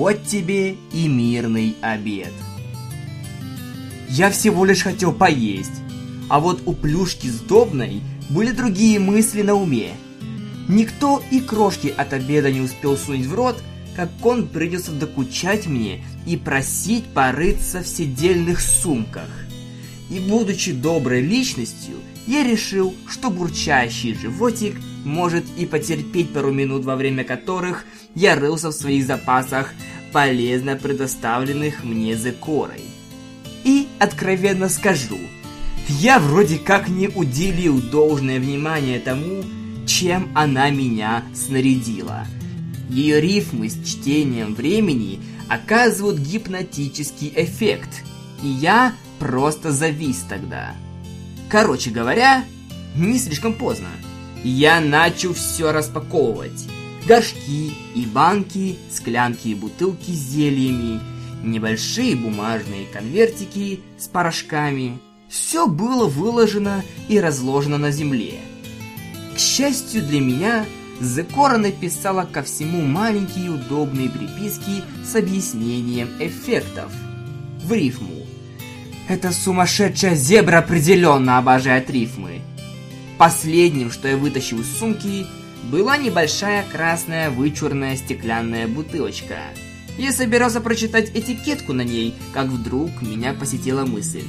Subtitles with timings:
[0.00, 2.32] Вот тебе и мирный обед.
[4.08, 5.82] Я всего лишь хотел поесть,
[6.30, 9.90] а вот у плюшки сдобной были другие мысли на уме.
[10.70, 13.62] Никто и крошки от обеда не успел сунуть в рот,
[13.94, 19.28] как он придется докучать мне и просить порыться в седельных сумках.
[20.08, 26.96] И будучи доброй личностью, я решил, что бурчащий животик может и потерпеть пару минут, во
[26.96, 29.72] время которых я рылся в своих запасах,
[30.12, 32.84] полезно предоставленных мне Зекорой.
[33.64, 35.18] И откровенно скажу,
[35.88, 39.42] я вроде как не уделил должное внимание тому,
[39.86, 42.26] чем она меня снарядила.
[42.88, 48.02] Ее рифмы с чтением времени оказывают гипнотический эффект,
[48.42, 50.74] и я просто завис тогда.
[51.48, 52.44] Короче говоря,
[52.96, 53.88] не слишком поздно.
[54.42, 56.68] Я начал все распаковывать.
[57.06, 61.00] Горшки и банки, склянки и бутылки с зельями,
[61.42, 64.98] небольшие бумажные конвертики с порошками.
[65.28, 68.40] Все было выложено и разложено на земле.
[69.34, 70.66] К счастью для меня,
[71.00, 76.92] Зекора написала ко всему маленькие удобные приписки с объяснением эффектов.
[77.64, 78.26] В рифму.
[79.08, 82.42] Эта сумасшедшая зебра определенно обожает рифмы.
[83.16, 85.26] Последним, что я вытащил из сумки,
[85.64, 89.38] была небольшая красная вычурная стеклянная бутылочка.
[89.98, 94.24] Я собирался прочитать этикетку на ней, как вдруг меня посетила мысль.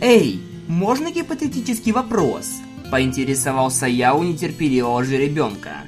[0.00, 2.50] «Эй, можно гипотетический вопрос?»–
[2.90, 5.84] поинтересовался я у нетерпеливого жеребенка.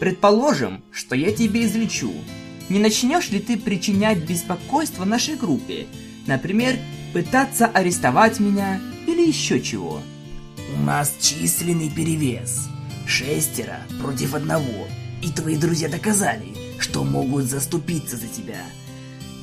[0.00, 2.12] «Предположим, что я тебе излечу.
[2.68, 5.86] Не начнешь ли ты причинять беспокойство нашей группе?
[6.26, 6.76] Например,
[7.12, 10.00] пытаться арестовать меня или еще чего.
[10.76, 12.68] У нас численный перевес.
[13.12, 14.88] Шестеро против одного.
[15.20, 16.46] И твои друзья доказали,
[16.78, 18.64] что могут заступиться за тебя.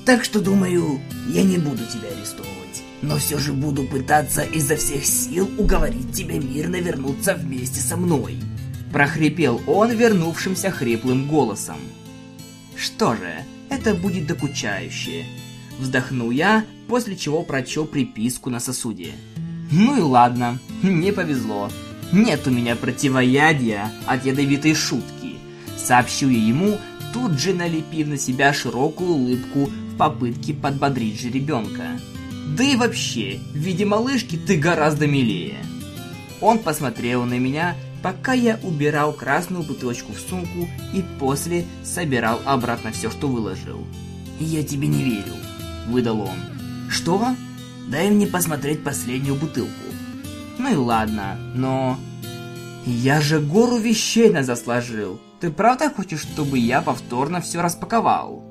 [0.07, 2.81] Так что, думаю, я не буду тебя арестовывать.
[3.03, 8.39] Но все же буду пытаться изо всех сил уговорить тебя мирно вернуться вместе со мной.
[8.91, 11.77] Прохрипел он вернувшимся хриплым голосом.
[12.75, 13.31] Что же,
[13.69, 15.25] это будет докучающе.
[15.77, 19.11] Вздохнул я, после чего прочел приписку на сосуде.
[19.71, 21.69] Ну и ладно, не повезло.
[22.11, 25.35] Нет у меня противоядия от ядовитой шутки.
[25.77, 26.77] Сообщил я ему,
[27.13, 31.99] тут же налепив на себя широкую улыбку в попытке подбодрить же ребенка.
[32.57, 35.57] Да и вообще, в виде малышки ты гораздо милее.
[36.41, 42.91] Он посмотрел на меня, пока я убирал красную бутылочку в сумку и после собирал обратно
[42.91, 43.85] все, что выложил.
[44.39, 45.35] «Я тебе не верю»,
[45.89, 46.37] выдал он.
[46.89, 47.35] Что?
[47.87, 49.88] Дай мне посмотреть последнюю бутылку.
[50.59, 51.97] Ну и ладно, но...
[52.85, 55.19] Я же гору вещей назад сложил.
[55.39, 58.43] Ты правда хочешь, чтобы я повторно все распаковал?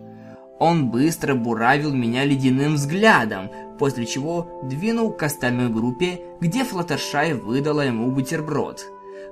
[0.58, 7.82] Он быстро буравил меня ледяным взглядом, после чего двинул к остальной группе, где Флаттершай выдала
[7.82, 8.84] ему бутерброд.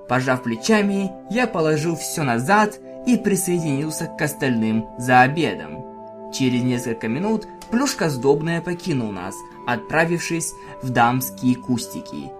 [0.08, 6.32] Пожав плечами, я положил все назад и присоединился к остальным за обедом.
[6.32, 9.34] Через несколько минут Плюшка сдобная покинул нас,
[9.66, 12.30] отправившись в дамские кустики.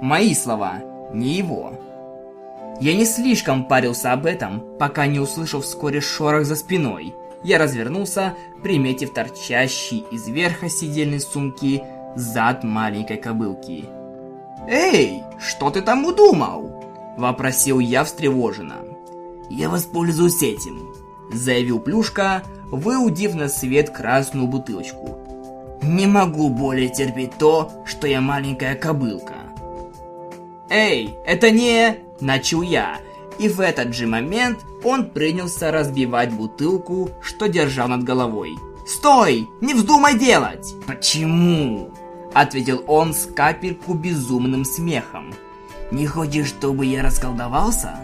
[0.00, 1.74] Мои слова, не его.
[2.80, 7.14] Я не слишком парился об этом, пока не услышал вскоре шорох за спиной.
[7.42, 11.82] Я развернулся, приметив торчащий из верха сидельной сумки
[12.16, 13.84] зад маленькой кобылки.
[14.66, 16.82] «Эй, что ты там удумал?»–
[17.18, 18.76] вопросил я встревоженно.
[19.50, 20.94] «Я воспользуюсь этим»,–
[21.32, 25.18] заявил Плюшка, выудив на свет красную бутылочку.
[25.82, 29.39] «Не могу более терпеть то, что я маленькая кобылка».
[30.70, 32.98] «Эй, это не...»– начал я,
[33.38, 38.56] и в этот же момент он принялся разбивать бутылку, что держал над головой.
[38.86, 39.48] «Стой!
[39.60, 41.90] Не вздумай делать!» «Почему?»–
[42.34, 45.34] ответил он с капельку безумным смехом.
[45.90, 47.96] «Не хочешь, чтобы я расколдовался?»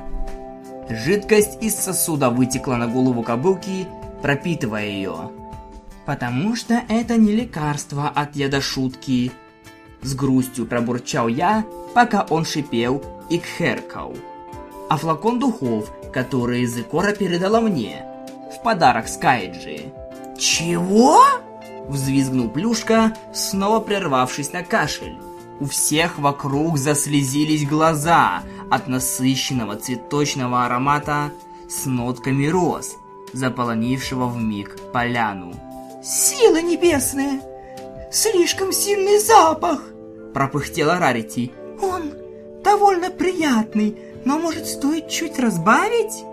[0.88, 3.86] Жидкость из сосуда вытекла на голову кобылки
[4.26, 5.30] пропитывая ее.
[6.04, 9.32] «Потому что это не лекарство от яда шутки»,
[10.06, 14.14] с грустью пробурчал я, пока он шипел и кхеркал.
[14.88, 18.06] А флакон духов, который Зекора передала мне,
[18.54, 19.92] в подарок Скайджи.
[20.38, 21.20] «Чего?»
[21.88, 25.18] Взвизгнул Плюшка, снова прервавшись на кашель.
[25.58, 31.30] У всех вокруг заслезились глаза от насыщенного цветочного аромата
[31.68, 32.96] с нотками роз,
[33.32, 35.52] заполонившего в миг поляну.
[36.02, 37.40] «Сила небесная!
[38.12, 39.95] Слишком сильный запах!»
[40.36, 41.50] Пропыхтела Рарити.
[41.80, 42.12] «Он
[42.62, 43.96] довольно приятный,
[44.26, 46.24] но может стоит чуть разбавить?»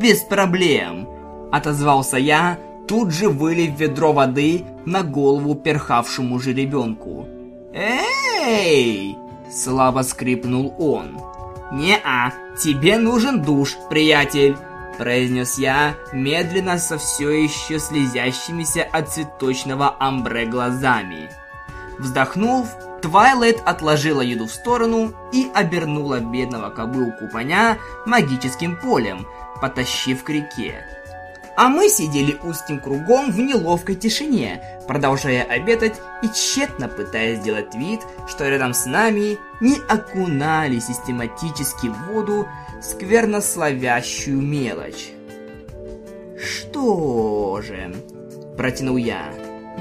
[0.00, 1.06] «Без проблем!»
[1.52, 2.58] отозвался я,
[2.88, 7.26] тут же вылив ведро воды на голову перхавшему жеребенку.
[7.74, 9.18] «Эй!»–
[9.52, 11.20] слабо скрипнул он.
[11.72, 14.56] «Не-а, тебе нужен душ, приятель!»–
[14.98, 21.28] произнес я, медленно со все еще слезящимися от цветочного амбре глазами.
[21.98, 22.66] Вздохнув,
[23.02, 29.26] Твайлайт отложила еду в сторону и обернула бедного кобылку коня магическим полем,
[29.60, 30.86] потащив к реке.
[31.56, 38.00] А мы сидели узким кругом в неловкой тишине, продолжая обедать и тщетно пытаясь сделать вид,
[38.26, 42.48] что рядом с нами не окунали систематически в воду
[42.80, 45.10] сквернословящую мелочь.
[46.40, 47.94] «Что же?»–
[48.56, 49.32] протянул я.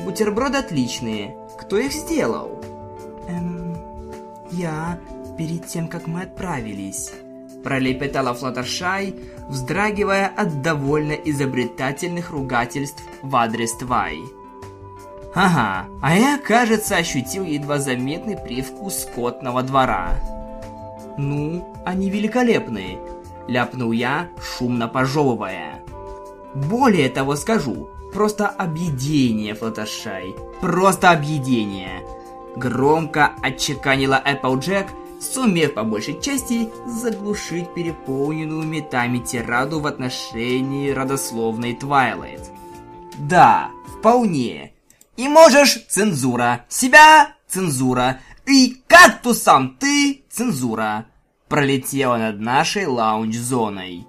[0.03, 1.35] «Бутерброды отличные.
[1.59, 2.60] Кто их сделал?»
[4.61, 4.99] Я
[5.37, 7.11] перед тем, как мы отправились
[7.63, 9.15] пролепетала Флаттершай,
[9.47, 14.17] вздрагивая от довольно изобретательных ругательств в адрес Твай.
[15.33, 20.15] Ага, а я, кажется, ощутил едва заметный привкус скотного двора.
[21.17, 22.99] Ну, они великолепные,
[23.47, 25.75] ляпнул я, шумно пожевывая.
[26.53, 32.01] Более того скажу, просто объедение, Флаттершай, просто объедение.
[32.55, 34.87] Громко отчеканила Эпплджек,
[35.21, 42.41] сумев по большей части заглушить переполненную метами тираду в отношении родословной Твайлайт.
[43.17, 44.73] Да, вполне.
[45.17, 51.05] И можешь цензура, себя цензура, и кактусом ты цензура.
[51.47, 54.07] Пролетела над нашей лаунж-зоной.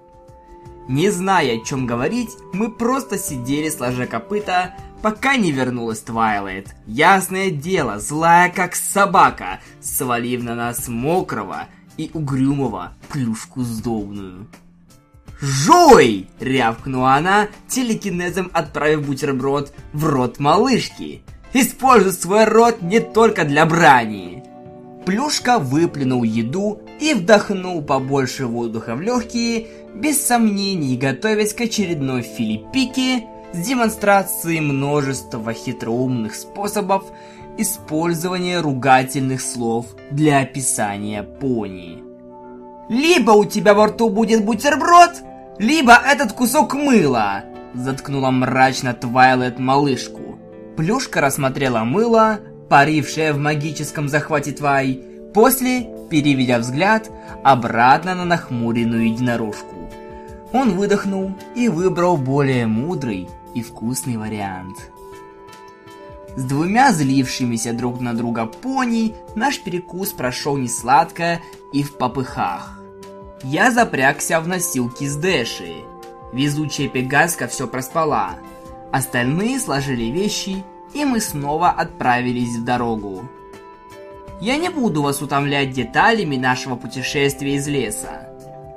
[0.88, 6.74] Не зная, о чем говорить, мы просто сидели сложа копыта, пока не вернулась Твайлайт.
[6.86, 11.66] Ясное дело, злая как собака, свалив на нас мокрого
[11.96, 14.46] и угрюмого плюшку сдобную.
[15.40, 21.22] «Жуй!»— рявкнула она, телекинезом отправив бутерброд в рот малышки.
[21.52, 24.44] «Используй свой рот не только для брани!»
[25.04, 33.24] Плюшка выплюнул еду и вдохнул побольше воздуха в легкие, без сомнений готовясь к очередной филиппике,
[33.52, 37.04] с демонстрацией множества хитроумных способов
[37.58, 42.02] использования ругательных слов для описания пони.
[42.88, 45.22] «Либо у тебя во рту будет бутерброд,
[45.58, 47.44] либо этот кусок мыла!»
[47.74, 50.38] Заткнула мрачно Твайлет малышку.
[50.76, 55.02] Плюшка рассмотрела мыло, парившее в магическом захвате Твай,
[55.32, 57.10] после, переведя взгляд,
[57.42, 59.76] обратно на нахмуренную единорожку.
[60.52, 64.90] Он выдохнул и выбрал более мудрый и вкусный вариант.
[66.36, 71.40] С двумя злившимися друг на друга пони наш перекус прошел не сладко
[71.72, 72.80] и в попыхах.
[73.44, 75.74] Я запрягся в носилки с Дэши.
[76.32, 78.36] Везучая Пегаска все проспала.
[78.92, 80.64] Остальные сложили вещи,
[80.94, 83.28] и мы снова отправились в дорогу.
[84.40, 88.31] Я не буду вас утомлять деталями нашего путешествия из леса.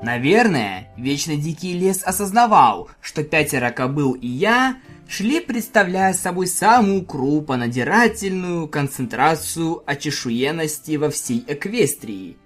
[0.06, 8.68] Наверное, Вечно Дикий Лес осознавал, что пятеро кобыл и я шли, представляя собой самую крупонадирательную
[8.68, 12.38] концентрацию очешуенности во всей Эквестрии,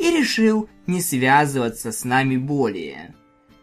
[0.00, 3.14] и решил не связываться с нами более.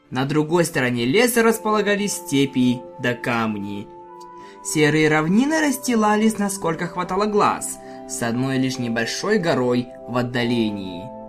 [0.10, 3.90] На другой стороне леса располагались степи да камни.
[4.64, 11.04] Серые равнины расстилались, насколько хватало глаз, с одной лишь небольшой горой в отдалении–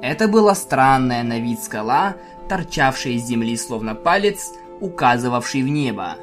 [0.00, 2.16] это была странная на вид скала,
[2.48, 6.16] торчавшая из земли словно палец, указывавший в небо.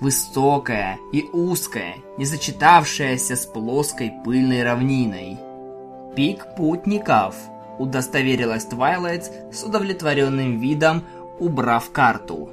[0.00, 5.38] Высокая и узкая, не сочетавшаяся с плоской пыльной равниной.
[6.16, 7.36] Пик путников,
[7.78, 11.04] удостоверилась Твайлайт с удовлетворенным видом,
[11.38, 12.50] убрав карту.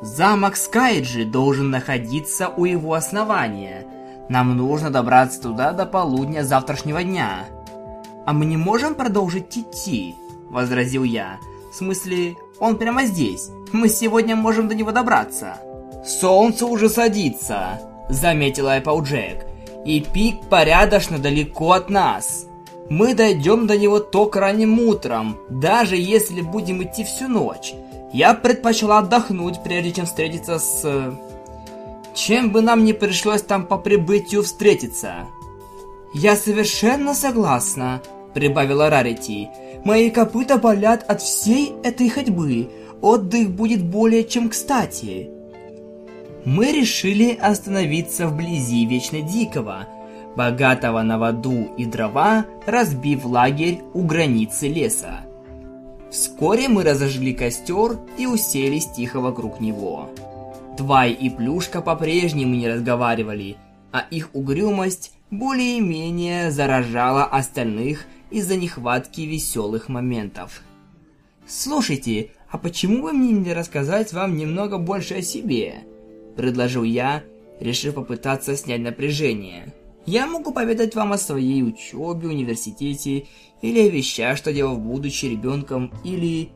[0.00, 3.86] Замок Скайджи должен находиться у его основания.
[4.28, 7.44] Нам нужно добраться туда до полудня завтрашнего дня.
[8.26, 10.16] «А мы не можем продолжить идти?»–
[10.50, 11.38] возразил я.
[11.70, 13.50] «В смысле, он прямо здесь.
[13.72, 15.58] Мы сегодня можем до него добраться».
[16.04, 19.46] «Солнце уже садится»,– заметила Эпплджек.
[19.84, 22.46] «И пик порядочно далеко от нас.
[22.90, 27.74] Мы дойдем до него только ранним утром, даже если будем идти всю ночь.
[28.12, 31.16] Я предпочла отдохнуть, прежде чем встретиться с...
[32.14, 35.26] Чем бы нам не пришлось там по прибытию встретиться?»
[36.12, 38.00] «Я совершенно согласна»,
[38.36, 39.48] прибавила Рарити.
[39.82, 42.68] «Мои копыта болят от всей этой ходьбы.
[43.00, 45.30] Отдых будет более чем кстати».
[46.44, 49.88] Мы решили остановиться вблизи Вечно Дикого,
[50.36, 55.22] богатого на воду и дрова, разбив лагерь у границы леса.
[56.10, 60.10] Вскоре мы разожгли костер и уселись тихо вокруг него.
[60.76, 63.56] Твай и Плюшка по-прежнему не разговаривали,
[63.92, 68.04] а их угрюмость более-менее заражала остальных
[68.36, 70.60] из-за нехватки веселых моментов.
[71.46, 75.84] «Слушайте, а почему бы мне не рассказать вам немного больше о себе?»–
[76.36, 77.24] предложил я,
[77.60, 79.72] решив попытаться снять напряжение.
[80.04, 83.26] «Я могу поведать вам о своей учебе, университете,
[83.62, 86.50] или о вещах, что делал будучи ребенком, или...»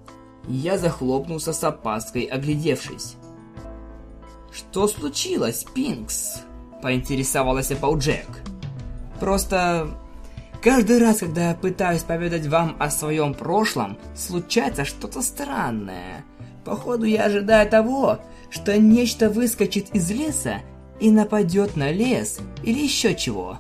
[0.49, 3.17] Я захлопнулся с опаской, оглядевшись.
[4.53, 6.43] «Что случилось, Пинкс?»–
[6.83, 8.27] поинтересовалась Эпплджек.
[9.19, 10.00] «Просто
[10.63, 16.25] Каждый раз, когда я пытаюсь поведать вам о своем прошлом, случается что-то странное.
[16.67, 18.19] Походу, я ожидаю того,
[18.51, 20.57] что нечто выскочит из леса
[21.01, 23.59] и нападет на лес или еще чего.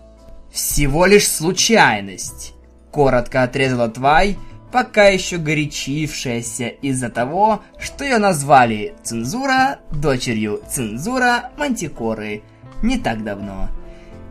[0.52, 2.52] Всего лишь случайность.
[2.90, 4.36] Коротко отрезала Твай,
[4.70, 12.42] пока еще горячившаяся из-за того, что ее назвали Цензура дочерью Цензура Мантикоры
[12.82, 13.70] не так давно.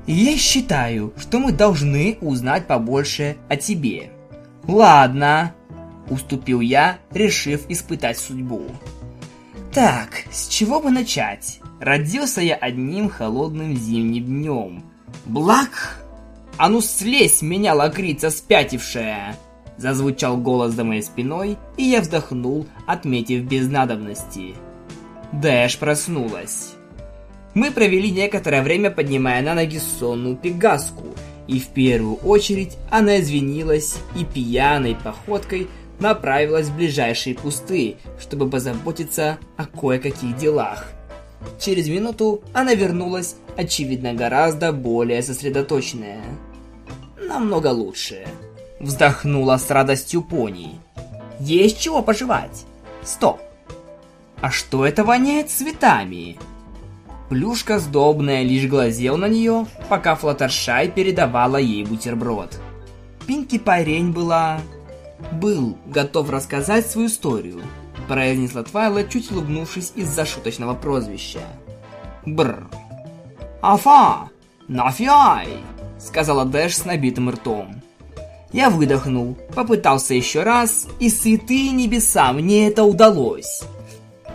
[0.08, 4.12] Я считаю, что мы должны узнать побольше о тебе.
[4.68, 5.54] Ладно,
[6.10, 8.64] уступил я, решив испытать судьбу.
[9.74, 11.60] Так, с чего бы начать?
[11.80, 14.84] Родился я одним холодным зимним днем.
[15.26, 16.04] Блак?
[16.58, 19.38] А ну слезь меня, лакрица спятившая!
[19.78, 24.56] Зазвучал голос за моей спиной, и я вздохнул, отметив без надобности.
[25.32, 26.74] Дэш проснулась.
[27.54, 31.06] Мы провели некоторое время, поднимая на ноги сонную пегаску,
[31.48, 35.68] и в первую очередь она извинилась и пьяной походкой
[36.00, 40.88] направилась в ближайшие кусты, чтобы позаботиться о кое-каких делах.
[41.60, 46.22] Через минуту она вернулась, очевидно, гораздо более сосредоточенная.
[47.20, 48.28] Намного лучше.
[48.80, 50.80] Вздохнула с радостью пони.
[51.40, 52.66] Есть чего пожевать.
[53.04, 53.40] Стоп.
[54.42, 56.38] А что это воняет цветами?
[57.30, 62.60] Плюшка сдобная лишь глазел на нее, пока Флаттершай передавала ей бутерброд.
[63.28, 64.60] Пинки Парень была...
[65.34, 67.62] был готов рассказать свою историю,
[68.08, 71.42] произнесла Твайла, чуть улыбнувшись из-за шуточного прозвища.
[72.26, 72.68] Бр.
[73.62, 74.30] Афа!
[74.68, 75.50] Нафиай!
[76.00, 77.84] Сказала Дэш с набитым ртом.
[78.52, 83.62] Я выдохнул, попытался еще раз, и святые небеса, мне это удалось.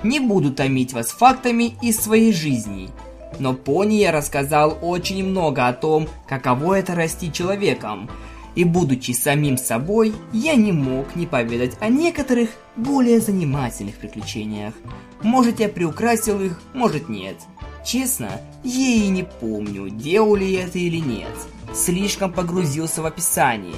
[0.05, 2.91] Не буду томить вас фактами из своей жизни.
[3.39, 8.11] Но пони я рассказал очень много о том, каково это расти человеком.
[8.55, 14.75] И будучи самим собой, я не мог не поведать о некоторых более занимательных приключениях.
[15.23, 17.37] Может я приукрасил их, может нет.
[17.83, 18.29] Честно,
[18.63, 21.33] я и не помню, делал ли я это или нет.
[21.75, 23.73] Слишком погрузился в описание.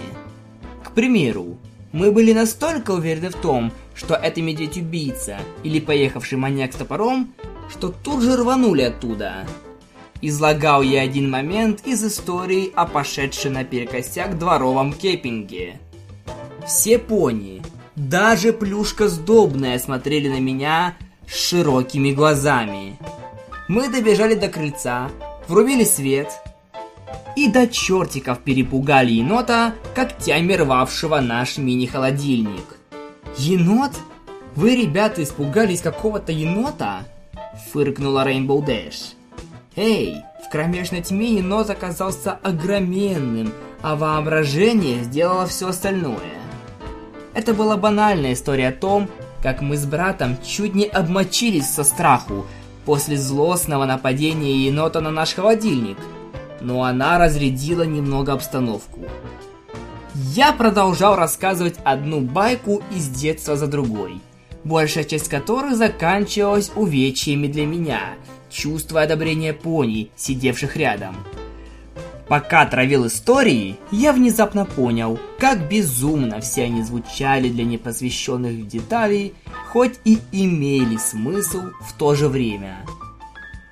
[0.82, 1.56] К примеру,
[1.92, 7.34] мы были настолько уверены в том, что это медведь-убийца или поехавший маньяк с топором,
[7.70, 9.46] что тут же рванули оттуда.
[10.20, 15.80] Излагал я один момент из истории о пошедшей наперекосяк дворовом кеппинге.
[16.66, 17.62] Все пони,
[17.96, 20.94] даже плюшка сдобная смотрели на меня
[21.28, 22.98] с широкими глазами.
[23.68, 25.10] Мы добежали до крыльца,
[25.48, 26.30] врубили свет
[27.36, 32.75] и до чертиков перепугали енота, когтями рвавшего наш мини-холодильник.
[33.38, 33.92] «Енот?
[34.54, 37.00] Вы, ребята, испугались какого-то енота?»
[37.70, 39.12] Фыркнула Рейнбоу Дэш.
[39.76, 43.52] «Эй, в кромешной тьме енот оказался огроменным,
[43.82, 46.16] а воображение сделало все остальное».
[47.34, 49.10] Это была банальная история о том,
[49.42, 52.46] как мы с братом чуть не обмочились со страху
[52.86, 55.98] после злостного нападения енота на наш холодильник,
[56.62, 59.00] но она разрядила немного обстановку.
[60.18, 64.22] Я продолжал рассказывать одну байку из детства за другой,
[64.64, 68.14] большая часть которых заканчивалась увечьями для меня,
[68.48, 71.16] чувство одобрения пони, сидевших рядом.
[72.28, 79.34] Пока травил истории, я внезапно понял, как безумно все они звучали для непосвященных в детали,
[79.68, 82.86] хоть и имели смысл в то же время.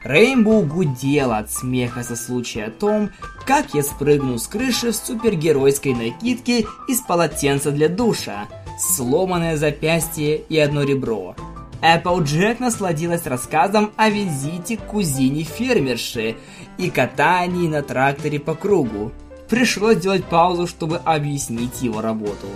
[0.05, 3.11] Рейнбоу гудела от смеха со случая о том,
[3.47, 8.47] как я спрыгнул с крыши в супергеройской накидке из полотенца для душа,
[8.79, 11.35] сломанное запястье и одно ребро.
[11.81, 16.37] Эпплджек насладилась рассказом о визите к кузине фермерши
[16.77, 19.11] и катании на тракторе по кругу.
[19.49, 22.47] Пришлось сделать паузу, чтобы объяснить его работу.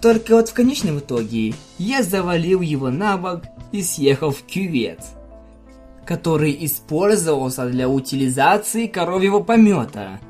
[0.00, 3.42] Только вот в конечном итоге я завалил его на бок
[3.72, 5.00] и съехал в кювет
[6.06, 10.20] который использовался для утилизации коровьего помета.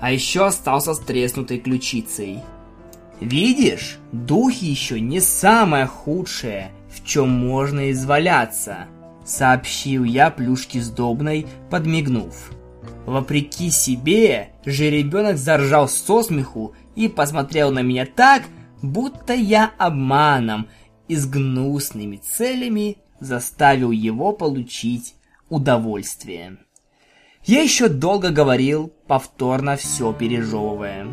[0.00, 2.40] А еще остался с треснутой ключицей.
[3.20, 8.86] Видишь, духи еще не самое худшее, в чем можно изваляться.
[9.24, 12.50] сообщил я плюшке сдобной, подмигнув.
[13.06, 18.42] Вопреки себе, жеребенок заржал со смеху и посмотрел на меня так,
[18.82, 20.68] будто я обманом
[21.06, 25.14] и с гнусными целями заставил его получить
[25.48, 26.58] удовольствие.
[27.44, 31.06] Я еще долго говорил, повторно все пережевывая.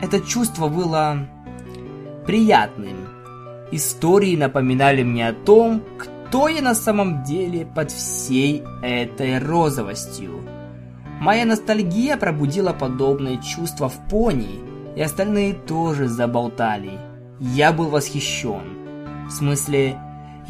[0.00, 1.28] Это чувство было
[2.26, 3.08] приятным.
[3.72, 10.40] Истории напоминали мне о том, кто я на самом деле под всей этой розовостью.
[11.20, 14.60] Моя ностальгия пробудила подобное чувство в пони,
[14.96, 16.98] и остальные тоже заболтали.
[17.40, 19.26] Я был восхищен.
[19.26, 19.98] В смысле,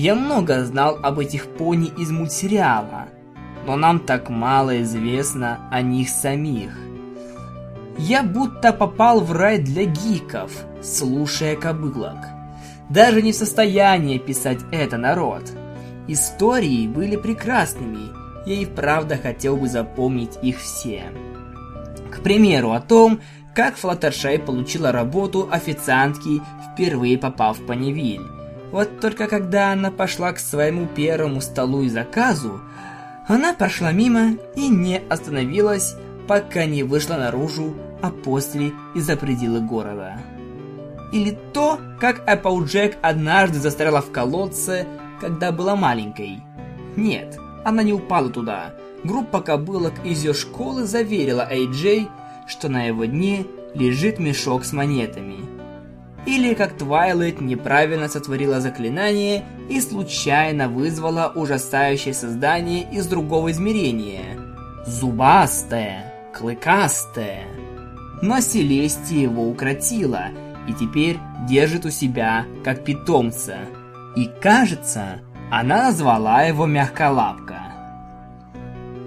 [0.03, 3.05] я много знал об этих пони из мультсериала,
[3.69, 6.77] но нам так мало известно о них самих.
[7.99, 10.51] Я будто попал в рай для гиков,
[10.83, 12.19] слушая кобылок.
[12.91, 15.53] Даже не в состоянии писать это народ.
[16.09, 18.11] Истории были прекрасными,
[18.45, 21.13] я и правда хотел бы запомнить их все.
[22.11, 23.21] К примеру, о том,
[23.55, 26.43] как Флаттершай получила работу официантки,
[26.73, 28.42] впервые попав в Панивиль.
[28.73, 32.61] Вот только когда она пошла к своему первому столу и заказу,
[33.29, 35.95] она прошла мимо и не остановилась,
[36.27, 40.19] пока не вышла наружу, а после и за пределы города.
[41.13, 44.87] Или то, как Эпплджек однажды застряла в колодце,
[45.21, 46.43] когда была маленькой.
[46.97, 48.75] Нет, она не упала туда.
[49.05, 52.09] Группа кобылок из ее школы заверила Эй-Джей,
[52.47, 55.62] что на его дне лежит мешок с монетами.
[56.25, 64.39] Или как Твайлайт неправильно сотворила заклинание и случайно вызвала ужасающее создание из другого измерения.
[64.87, 67.45] Зубастое, клыкастое.
[68.21, 70.27] Но Селестия его укротила
[70.69, 73.57] и теперь держит у себя как питомца.
[74.15, 75.21] И кажется,
[75.51, 77.63] она назвала его Мягколапка.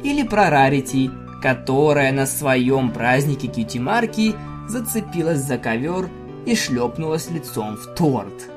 [0.03, 1.09] Или про Рарити,
[1.41, 4.35] которая на своем празднике Кьюти-марки
[4.67, 6.09] зацепилась за ковер
[6.45, 8.49] и шлепнулась лицом в торт.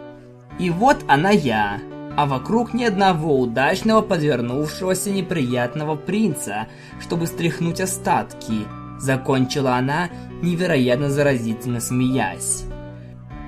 [0.58, 1.80] И вот она я,
[2.16, 6.66] а вокруг ни одного удачного подвернувшегося неприятного принца,
[7.00, 8.66] чтобы стряхнуть остатки,
[8.98, 10.08] закончила она,
[10.42, 12.64] невероятно заразительно смеясь.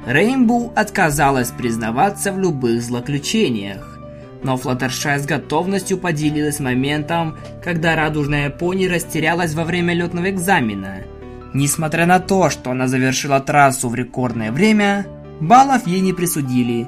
[0.06, 3.98] Рейнбоу отказалась признаваться в любых злоключениях,
[4.42, 11.02] но Флаттершай с готовностью поделилась моментом, когда радужная пони растерялась во время летного экзамена–
[11.52, 15.06] Несмотря на то, что она завершила трассу в рекордное время,
[15.40, 16.86] баллов ей не присудили,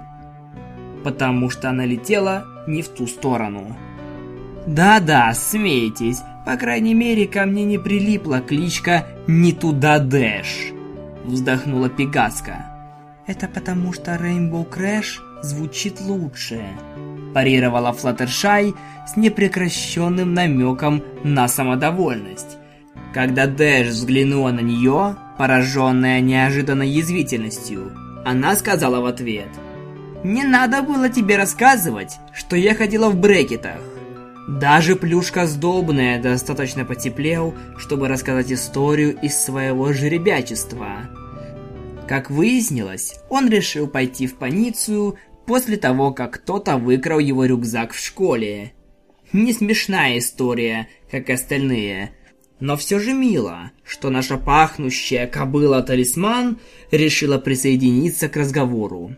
[1.03, 3.77] потому что она летела не в ту сторону.
[4.67, 10.73] Да-да, смейтесь, по крайней мере, ко мне не прилипла кличка «Не туда Дэш»,
[11.25, 12.67] вздохнула Пегаска.
[13.27, 16.63] Это потому что Rainbow Crash звучит лучше,
[17.35, 18.75] парировала Флаттершай
[19.07, 22.59] с непрекращенным намеком на самодовольность.
[23.13, 27.93] Когда Дэш взглянула на нее, пораженная неожиданной язвительностью,
[28.25, 29.49] она сказала в ответ.
[30.25, 33.81] «Не надо было тебе рассказывать, что я ходила в брекетах.
[34.49, 41.11] Даже плюшка сдобная достаточно потеплел, чтобы рассказать историю из своего жеребячества.
[42.09, 47.99] Как выяснилось, он решил пойти в полицию после того, как кто-то выкрал его рюкзак в
[47.99, 48.73] школе.
[49.33, 52.13] Не смешная история, как остальные–
[52.63, 56.61] но все же мило, что наша пахнущая кобыла-талисман
[56.93, 59.17] решила присоединиться к разговору.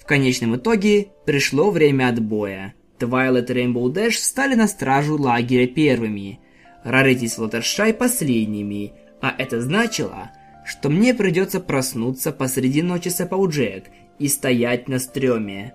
[0.00, 2.72] В конечном итоге пришло время отбоя.
[2.98, 6.40] Твайлет и Рейнбоу Дэш встали на стражу лагеря первыми,
[6.82, 10.30] Рарити с Флаттершай последними, а это значило,
[10.64, 13.84] что мне придется проснуться посреди ночи с Эпплджек
[14.18, 15.74] и стоять на стреме.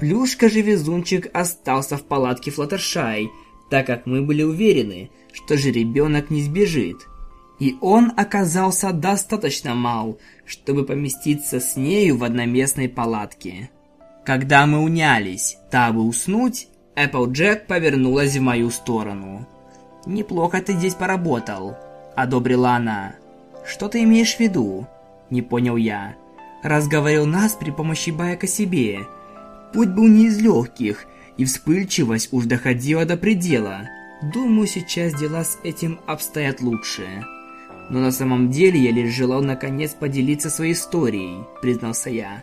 [0.00, 3.30] Плюшка же везунчик остался в палатке Флаттершай,
[3.70, 7.08] так как мы были уверены, что же ребенок не сбежит.
[7.58, 13.70] И он оказался достаточно мал, чтобы поместиться с нею в одноместной палатке.
[14.24, 19.46] Когда мы унялись, дабы уснуть, Эпплджек повернулась в мою сторону.
[20.06, 21.76] «Неплохо ты здесь поработал»,—
[22.16, 23.16] одобрила она.
[23.66, 24.86] «Что ты имеешь в виду?»—
[25.30, 26.14] не понял я.
[26.62, 29.00] Разговорил нас при помощи баек о себе.
[29.72, 33.88] Путь был не из легких, и вспыльчивость уж доходила до предела.
[34.32, 37.24] Думаю, сейчас дела с этим обстоят лучше.
[37.90, 42.42] Но на самом деле я лишь желал наконец поделиться своей историей, признался я.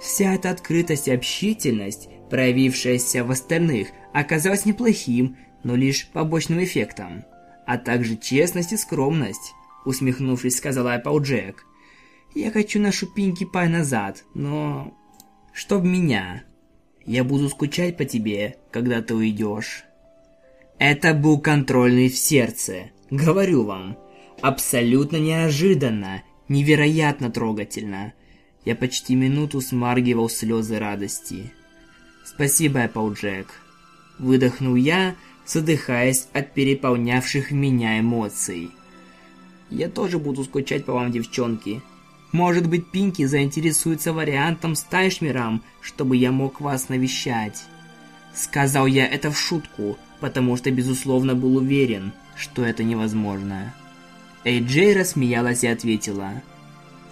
[0.00, 7.24] Вся эта открытость и общительность, проявившаяся в остальных, оказалась неплохим, но лишь побочным эффектом.
[7.64, 9.52] А также честность и скромность,
[9.84, 11.64] усмехнувшись, сказала Аппл Джек.
[12.34, 14.96] Я хочу нашу Пинки Пай назад, но...
[15.52, 16.44] Чтоб меня.
[17.04, 19.84] Я буду скучать по тебе, когда ты уйдешь.
[20.80, 22.90] Это был контрольный в сердце.
[23.10, 23.98] Говорю вам,
[24.40, 28.14] абсолютно неожиданно, невероятно трогательно.
[28.64, 31.52] Я почти минуту смаргивал слезы радости.
[32.24, 33.48] «Спасибо, Эпплджек»,—
[34.18, 38.70] выдохнул я, задыхаясь от переполнявших меня эмоций.
[39.68, 41.82] «Я тоже буду скучать по вам, девчонки.
[42.32, 47.64] Может быть, Пинки заинтересуется вариантом с Тайшмером, чтобы я мог вас навещать».
[48.32, 53.74] Сказал я это в шутку, потому что безусловно был уверен, что это невозможно.
[54.44, 56.42] Эйджей рассмеялась и ответила.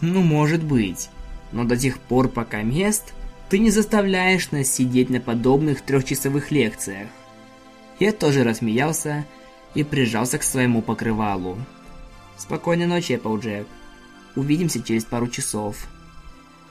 [0.01, 1.11] «Ну, может быть,
[1.53, 3.12] но до тех пор, пока мест,
[3.49, 7.09] ты не заставляешь нас сидеть на подобных трехчасовых лекциях».
[7.99, 9.27] Я тоже рассмеялся
[9.75, 11.59] и прижался к своему покрывалу.
[12.37, 13.66] «Спокойной ночи, Эпплджек.
[14.37, 15.88] Увидимся через пару часов».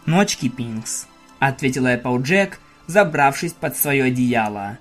[0.05, 1.07] «Ночки, Пинкс»,—
[1.39, 4.79] ответила Эпплджек, забравшись под свое одеяло.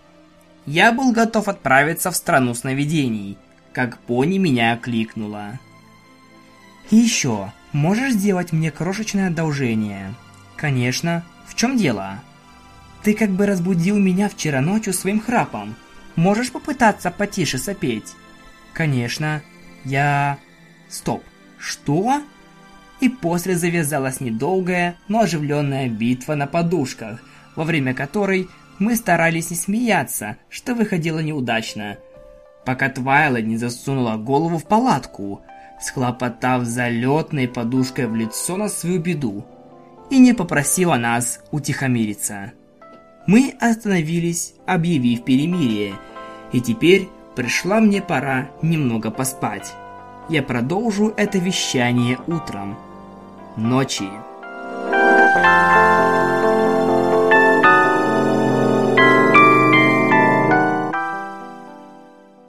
[0.66, 3.38] Я был готов отправиться в страну сновидений,
[3.72, 5.60] как пони меня окликнула.
[6.90, 10.14] «И еще, можешь сделать мне крошечное одолжение?»
[10.56, 11.24] «Конечно.
[11.46, 12.20] В чем дело?»
[13.02, 15.76] «Ты как бы разбудил меня вчера ночью своим храпом.
[16.16, 18.14] Можешь попытаться потише сопеть?»
[18.72, 19.42] «Конечно.
[19.84, 20.38] Я...»
[20.88, 21.22] «Стоп.
[21.58, 22.22] Что?»
[23.00, 27.20] И после завязалась недолгая, но оживленная битва на подушках,
[27.54, 31.98] во время которой мы старались не смеяться, что выходило неудачно,
[32.64, 35.42] пока Твайла не засунула голову в палатку,
[35.80, 39.44] схлопотав залетной подушкой в лицо на свою беду,
[40.10, 42.52] и не попросила нас утихомириться.
[43.26, 45.94] Мы остановились, объявив перемирие,
[46.52, 49.72] и теперь пришла мне пора немного поспать.
[50.28, 52.76] Я продолжу это вещание утром.
[53.56, 54.08] Ночи.
[55.36, 56.75] Thank you.